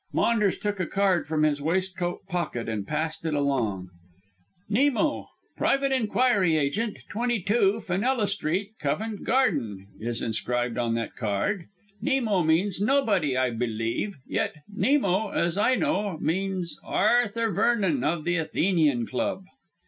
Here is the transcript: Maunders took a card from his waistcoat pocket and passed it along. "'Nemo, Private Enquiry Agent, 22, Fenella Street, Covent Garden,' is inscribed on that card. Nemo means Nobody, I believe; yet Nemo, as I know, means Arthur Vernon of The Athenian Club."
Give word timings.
Maunders 0.11 0.57
took 0.57 0.79
a 0.79 0.87
card 0.87 1.27
from 1.27 1.43
his 1.43 1.61
waistcoat 1.61 2.25
pocket 2.27 2.67
and 2.67 2.87
passed 2.87 3.23
it 3.23 3.35
along. 3.35 3.89
"'Nemo, 4.67 5.27
Private 5.55 5.91
Enquiry 5.91 6.57
Agent, 6.57 6.97
22, 7.11 7.79
Fenella 7.81 8.27
Street, 8.27 8.71
Covent 8.79 9.23
Garden,' 9.23 9.85
is 9.99 10.23
inscribed 10.23 10.79
on 10.79 10.95
that 10.95 11.15
card. 11.15 11.65
Nemo 12.01 12.41
means 12.41 12.81
Nobody, 12.81 13.37
I 13.37 13.51
believe; 13.51 14.15
yet 14.27 14.55
Nemo, 14.67 15.29
as 15.29 15.55
I 15.55 15.75
know, 15.75 16.17
means 16.17 16.79
Arthur 16.83 17.51
Vernon 17.51 18.03
of 18.03 18.23
The 18.23 18.37
Athenian 18.37 19.05
Club." 19.05 19.43